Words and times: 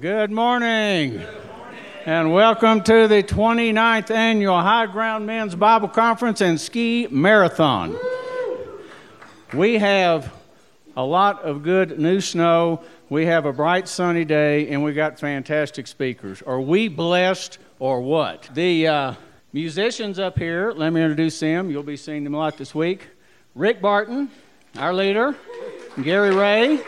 Good 0.00 0.30
morning. 0.30 1.20
And 2.06 2.32
welcome 2.32 2.82
to 2.84 3.08
the 3.08 3.20
29th 3.20 4.12
annual 4.12 4.60
High 4.60 4.86
Ground 4.86 5.26
Men's 5.26 5.56
Bible 5.56 5.88
Conference 5.88 6.40
and 6.40 6.60
Ski 6.60 7.08
Marathon. 7.10 7.98
We 9.52 9.78
have 9.78 10.32
a 10.96 11.04
lot 11.04 11.42
of 11.42 11.64
good 11.64 11.98
new 11.98 12.20
snow. 12.20 12.84
We 13.08 13.26
have 13.26 13.44
a 13.44 13.52
bright 13.52 13.88
sunny 13.88 14.24
day, 14.24 14.68
and 14.68 14.84
we 14.84 14.92
got 14.92 15.18
fantastic 15.18 15.88
speakers. 15.88 16.42
Are 16.42 16.60
we 16.60 16.86
blessed 16.86 17.58
or 17.80 18.00
what? 18.00 18.48
The 18.54 18.86
uh, 18.86 19.14
musicians 19.52 20.20
up 20.20 20.38
here, 20.38 20.70
let 20.70 20.92
me 20.92 21.02
introduce 21.02 21.40
them. 21.40 21.72
You'll 21.72 21.82
be 21.82 21.96
seeing 21.96 22.22
them 22.22 22.34
a 22.34 22.38
lot 22.38 22.56
this 22.56 22.72
week. 22.72 23.08
Rick 23.56 23.82
Barton, 23.82 24.30
our 24.78 24.94
leader, 24.94 25.34
Gary 26.04 26.32
Ray. 26.32 26.84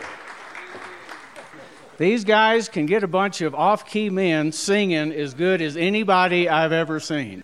These 2.01 2.23
guys 2.23 2.67
can 2.67 2.87
get 2.87 3.03
a 3.03 3.07
bunch 3.07 3.41
of 3.41 3.53
off 3.53 3.85
key 3.85 4.09
men 4.09 4.51
singing 4.53 5.11
as 5.11 5.35
good 5.35 5.61
as 5.61 5.77
anybody 5.77 6.49
I've 6.49 6.71
ever 6.71 6.99
seen. 6.99 7.43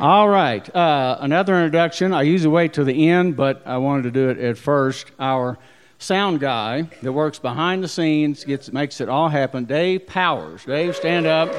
All 0.00 0.28
right, 0.28 0.74
uh, 0.74 1.18
another 1.20 1.54
introduction. 1.54 2.12
I 2.12 2.22
usually 2.22 2.52
wait 2.52 2.72
to 2.72 2.82
the 2.82 3.08
end, 3.10 3.36
but 3.36 3.62
I 3.64 3.78
wanted 3.78 4.02
to 4.02 4.10
do 4.10 4.28
it 4.30 4.38
at 4.38 4.58
first. 4.58 5.12
Our 5.20 5.56
sound 5.98 6.40
guy 6.40 6.88
that 7.02 7.12
works 7.12 7.38
behind 7.38 7.84
the 7.84 7.86
scenes 7.86 8.42
gets 8.42 8.72
makes 8.72 9.00
it 9.00 9.08
all 9.08 9.28
happen. 9.28 9.66
Dave 9.66 10.08
Powers. 10.08 10.64
Dave, 10.64 10.96
stand 10.96 11.26
up. 11.26 11.54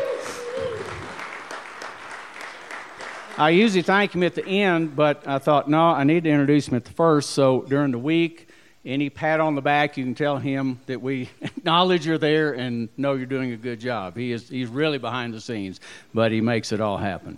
I 3.38 3.52
usually 3.52 3.84
thank 3.84 4.14
him 4.14 4.24
at 4.24 4.36
the 4.36 4.46
end, 4.46 4.98
but 4.98 5.26
I 5.26 5.38
thought, 5.38 5.70
no, 5.70 5.82
I 5.82 6.04
need 6.04 6.26
to 6.26 6.30
introduce 6.30 6.68
him 6.68 6.76
at 6.76 6.84
the 6.84 6.92
first. 6.92 7.30
So 7.30 7.62
during 7.70 7.92
the 7.92 8.00
week, 8.00 8.50
any 8.86 9.10
pat 9.10 9.40
on 9.40 9.56
the 9.56 9.62
back, 9.62 9.98
you 9.98 10.04
can 10.04 10.16
tell 10.16 10.38
him 10.38 10.80
that 10.88 11.02
we 11.02 11.30
acknowledge 11.42 12.06
you're 12.06 12.18
there 12.18 12.54
and 12.54 12.90
know 12.98 13.14
you're 13.14 13.26
doing 13.26 13.52
a 13.54 13.58
good 13.58 13.80
job. 13.80 14.18
He 14.18 14.32
is 14.32 14.50
he's 14.50 14.68
really 14.68 14.98
behind 14.98 15.34
the 15.34 15.42
scenes, 15.42 15.80
but 16.14 16.32
he 16.32 16.42
makes 16.42 16.72
it 16.72 16.82
all 16.82 16.98
happen. 16.98 17.38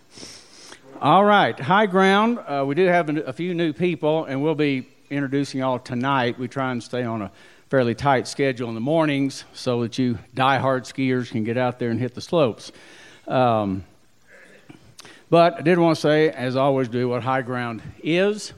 All 1.02 1.26
right, 1.26 1.60
high 1.60 1.88
ground. 1.88 2.40
Uh, 2.40 2.64
we 2.66 2.74
do 2.74 2.86
have 2.86 3.10
a 3.10 3.34
few 3.34 3.54
new 3.54 3.74
people, 3.74 4.26
and 4.26 4.42
we'll 4.42 4.56
be 4.56 4.88
introducing 5.10 5.60
y'all 5.60 5.78
tonight. 5.78 6.40
We 6.40 6.48
try 6.48 6.72
and 6.72 6.82
stay 6.82 7.04
on 7.04 7.22
a 7.22 7.32
fairly 7.70 7.96
tight 7.96 8.28
schedule 8.28 8.70
in 8.70 8.76
the 8.76 8.82
mornings 8.82 9.44
so 9.54 9.82
that 9.82 9.98
you 9.98 10.18
die-hard 10.34 10.86
skiers 10.86 11.30
can 11.30 11.44
get 11.44 11.58
out 11.58 11.80
there 11.80 11.90
and 11.90 12.00
hit 12.00 12.16
the 12.16 12.22
slopes. 12.22 12.72
Um, 13.28 13.84
but 15.30 15.56
I 15.56 15.62
did 15.62 15.80
want 15.80 15.96
to 15.96 16.02
say, 16.02 16.30
as 16.30 16.56
I 16.56 16.62
always 16.62 16.88
do, 16.88 17.10
what 17.10 17.24
high 17.24 17.42
ground 17.42 17.82
is. 18.02 18.54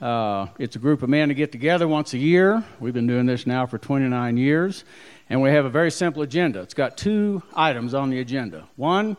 Uh, 0.00 0.46
it's 0.58 0.76
a 0.76 0.78
group 0.78 1.02
of 1.02 1.10
men 1.10 1.28
to 1.28 1.34
get 1.34 1.52
together 1.52 1.86
once 1.86 2.14
a 2.14 2.18
year. 2.18 2.64
We've 2.80 2.94
been 2.94 3.06
doing 3.06 3.26
this 3.26 3.46
now 3.46 3.66
for 3.66 3.76
29 3.76 4.38
years. 4.38 4.84
And 5.28 5.42
we 5.42 5.50
have 5.50 5.66
a 5.66 5.70
very 5.70 5.90
simple 5.90 6.22
agenda. 6.22 6.60
It's 6.60 6.72
got 6.72 6.96
two 6.96 7.42
items 7.54 7.92
on 7.92 8.08
the 8.08 8.18
agenda. 8.20 8.66
One, 8.76 9.18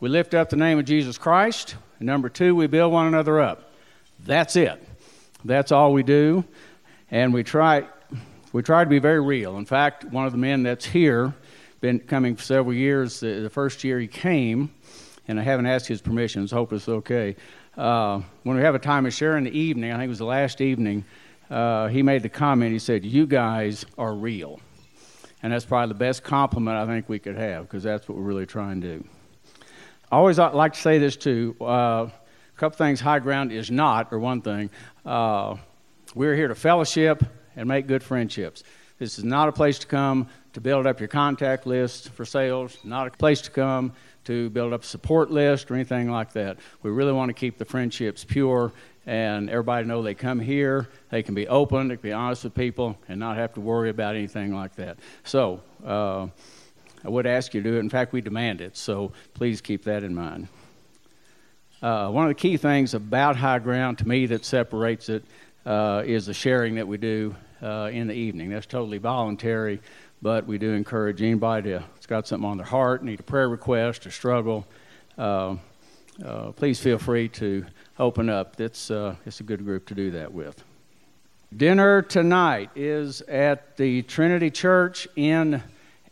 we 0.00 0.08
lift 0.08 0.32
up 0.32 0.48
the 0.48 0.56
name 0.56 0.78
of 0.78 0.86
Jesus 0.86 1.18
Christ. 1.18 1.76
And 1.98 2.06
number 2.06 2.30
two, 2.30 2.56
we 2.56 2.66
build 2.66 2.94
one 2.94 3.06
another 3.06 3.40
up. 3.40 3.72
That's 4.24 4.56
it. 4.56 4.82
That's 5.44 5.70
all 5.70 5.92
we 5.92 6.02
do. 6.02 6.44
And 7.10 7.34
we 7.34 7.42
try, 7.42 7.86
we 8.54 8.62
try 8.62 8.84
to 8.84 8.90
be 8.90 9.00
very 9.00 9.20
real. 9.20 9.58
In 9.58 9.66
fact, 9.66 10.04
one 10.06 10.24
of 10.24 10.32
the 10.32 10.38
men 10.38 10.62
that's 10.62 10.86
here, 10.86 11.34
been 11.82 11.98
coming 11.98 12.36
for 12.36 12.42
several 12.42 12.72
years, 12.72 13.20
the, 13.20 13.40
the 13.40 13.50
first 13.50 13.84
year 13.84 14.00
he 14.00 14.06
came, 14.06 14.72
and 15.28 15.38
I 15.38 15.42
haven't 15.42 15.66
asked 15.66 15.86
his 15.86 16.00
permission, 16.00 16.46
so 16.48 16.56
hope 16.56 16.72
it's 16.72 16.88
okay 16.88 17.36
uh, 17.76 18.20
when 18.42 18.56
we 18.56 18.62
have 18.62 18.74
a 18.74 18.78
time 18.78 19.06
of 19.06 19.14
sharing 19.14 19.44
the 19.44 19.58
evening, 19.58 19.92
I 19.92 19.94
think 19.94 20.04
it 20.04 20.08
was 20.08 20.18
the 20.18 20.26
last 20.26 20.60
evening, 20.60 21.04
uh, 21.50 21.88
he 21.88 22.02
made 22.02 22.22
the 22.22 22.28
comment, 22.28 22.72
he 22.72 22.78
said, 22.78 23.04
You 23.04 23.26
guys 23.26 23.84
are 23.98 24.14
real. 24.14 24.60
And 25.42 25.52
that's 25.52 25.64
probably 25.64 25.88
the 25.88 25.98
best 25.98 26.22
compliment 26.22 26.76
I 26.76 26.86
think 26.86 27.08
we 27.08 27.18
could 27.18 27.36
have 27.36 27.64
because 27.64 27.82
that's 27.82 28.08
what 28.08 28.16
we're 28.16 28.24
really 28.24 28.46
trying 28.46 28.80
to 28.80 28.98
do. 28.98 29.08
I 30.10 30.16
always 30.16 30.38
like 30.38 30.74
to 30.74 30.80
say 30.80 30.98
this 30.98 31.16
too. 31.16 31.56
Uh, 31.60 31.64
a 31.64 32.12
couple 32.56 32.76
things 32.76 33.00
high 33.00 33.18
ground 33.18 33.50
is 33.50 33.70
not, 33.70 34.12
or 34.12 34.18
one 34.18 34.42
thing. 34.42 34.70
Uh, 35.04 35.56
we're 36.14 36.36
here 36.36 36.48
to 36.48 36.54
fellowship 36.54 37.24
and 37.56 37.66
make 37.66 37.86
good 37.86 38.04
friendships. 38.04 38.62
This 39.02 39.18
is 39.18 39.24
not 39.24 39.48
a 39.48 39.52
place 39.52 39.80
to 39.80 39.88
come 39.88 40.28
to 40.52 40.60
build 40.60 40.86
up 40.86 41.00
your 41.00 41.08
contact 41.08 41.66
list 41.66 42.10
for 42.10 42.24
sales, 42.24 42.78
not 42.84 43.08
a 43.08 43.10
place 43.10 43.40
to 43.40 43.50
come 43.50 43.94
to 44.26 44.48
build 44.50 44.72
up 44.72 44.84
a 44.84 44.86
support 44.86 45.28
list 45.28 45.72
or 45.72 45.74
anything 45.74 46.08
like 46.08 46.34
that. 46.34 46.58
We 46.84 46.92
really 46.92 47.10
want 47.10 47.28
to 47.30 47.32
keep 47.32 47.58
the 47.58 47.64
friendships 47.64 48.22
pure 48.22 48.70
and 49.04 49.50
everybody 49.50 49.88
know 49.88 50.02
they 50.02 50.14
come 50.14 50.38
here, 50.38 50.88
they 51.10 51.24
can 51.24 51.34
be 51.34 51.48
open, 51.48 51.88
they 51.88 51.96
can 51.96 52.02
be 52.02 52.12
honest 52.12 52.44
with 52.44 52.54
people, 52.54 52.96
and 53.08 53.18
not 53.18 53.36
have 53.38 53.52
to 53.54 53.60
worry 53.60 53.90
about 53.90 54.14
anything 54.14 54.54
like 54.54 54.76
that. 54.76 54.98
So 55.24 55.62
uh, 55.84 56.28
I 57.04 57.08
would 57.08 57.26
ask 57.26 57.54
you 57.54 57.60
to 57.60 57.70
do 57.70 57.76
it. 57.78 57.80
In 57.80 57.90
fact, 57.90 58.12
we 58.12 58.20
demand 58.20 58.60
it. 58.60 58.76
So 58.76 59.10
please 59.34 59.60
keep 59.60 59.82
that 59.82 60.04
in 60.04 60.14
mind. 60.14 60.46
Uh, 61.82 62.08
one 62.10 62.26
of 62.26 62.28
the 62.28 62.40
key 62.40 62.56
things 62.56 62.94
about 62.94 63.34
High 63.34 63.58
Ground 63.58 63.98
to 63.98 64.06
me 64.06 64.26
that 64.26 64.44
separates 64.44 65.08
it 65.08 65.24
uh, 65.66 66.04
is 66.06 66.26
the 66.26 66.34
sharing 66.34 66.76
that 66.76 66.86
we 66.86 66.98
do 66.98 67.34
uh, 67.62 67.90
in 67.92 68.08
the 68.08 68.14
evening. 68.14 68.50
That's 68.50 68.66
totally 68.66 68.98
voluntary, 68.98 69.80
but 70.20 70.46
we 70.46 70.58
do 70.58 70.72
encourage 70.72 71.22
anybody 71.22 71.70
that's 71.70 72.06
got 72.06 72.26
something 72.26 72.48
on 72.48 72.56
their 72.56 72.66
heart, 72.66 73.04
need 73.04 73.20
a 73.20 73.22
prayer 73.22 73.48
request, 73.48 74.06
or 74.06 74.10
struggle, 74.10 74.66
uh, 75.18 75.56
uh, 76.24 76.52
please 76.52 76.78
feel 76.78 76.98
free 76.98 77.28
to 77.28 77.64
open 77.98 78.28
up. 78.28 78.60
It's, 78.60 78.90
uh, 78.90 79.16
it's 79.24 79.40
a 79.40 79.42
good 79.42 79.64
group 79.64 79.86
to 79.86 79.94
do 79.94 80.10
that 80.12 80.32
with. 80.32 80.62
Dinner 81.56 82.02
tonight 82.02 82.70
is 82.74 83.22
at 83.22 83.76
the 83.76 84.02
Trinity 84.02 84.50
Church 84.50 85.08
in 85.16 85.62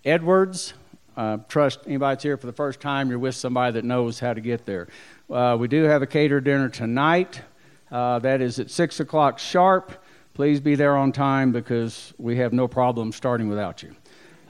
Edwards. 0.05 0.75
Uh, 1.17 1.39
trust 1.49 1.81
anybody 1.87 2.15
that's 2.15 2.23
here 2.23 2.37
for 2.37 2.47
the 2.47 2.53
first 2.53 2.81
time, 2.81 3.11
you're 3.11 3.19
with 3.19 3.35
somebody 3.35 3.73
that 3.73 3.85
knows 3.85 4.19
how 4.21 4.33
to 4.33 4.41
get 4.41 4.65
there. 4.65 4.89
Uh, 5.29 5.57
we 5.59 5.69
do 5.69 5.85
have 5.85 6.03
a 6.03 6.07
catered 6.07 6.45
dinner 6.45 6.69
tonight. 6.69 7.43
Uh, 7.91 8.19
that 8.21 8.41
is 8.41 8.59
at 8.59 8.71
6 8.71 9.01
o'clock 9.01 9.39
sharp. 9.39 10.03
Please 10.35 10.61
be 10.61 10.77
there 10.77 10.97
on 10.97 11.13
time 11.13 11.53
because 11.53 12.15
we 12.17 12.37
have 12.37 12.53
no 12.53 12.69
problem 12.69 13.13
starting 13.13 13.49
without 13.49 13.83
you. 13.83 13.95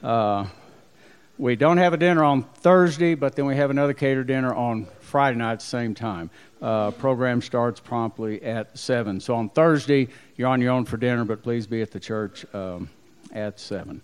Uh, 0.03 0.45
we 1.37 1.55
don't 1.55 1.77
have 1.77 1.91
a 1.93 1.97
dinner 1.97 2.23
on 2.23 2.43
Thursday, 2.43 3.15
but 3.15 3.35
then 3.35 3.47
we 3.47 3.55
have 3.55 3.71
another 3.71 3.93
catered 3.93 4.27
dinner 4.27 4.53
on 4.53 4.85
Friday 4.99 5.39
night 5.39 5.53
at 5.53 5.59
the 5.59 5.65
same 5.65 5.95
time. 5.95 6.29
Uh, 6.61 6.91
program 6.91 7.41
starts 7.41 7.79
promptly 7.79 8.43
at 8.43 8.77
7. 8.77 9.19
So 9.19 9.33
on 9.33 9.49
Thursday, 9.49 10.07
you're 10.35 10.49
on 10.49 10.61
your 10.61 10.71
own 10.71 10.85
for 10.85 10.97
dinner, 10.97 11.25
but 11.25 11.41
please 11.41 11.65
be 11.65 11.81
at 11.81 11.89
the 11.89 11.99
church 11.99 12.45
um, 12.53 12.87
at 13.33 13.59
7. 13.59 13.99